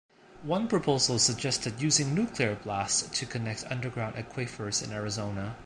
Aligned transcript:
One 0.41 0.67
proposal 0.67 1.19
suggested 1.19 1.79
using 1.79 2.15
nuclear 2.15 2.55
blasts 2.55 3.03
to 3.19 3.25
connect 3.27 3.69
underground 3.71 4.15
aquifers 4.15 4.83
in 4.83 4.91
Arizona. 4.91 5.57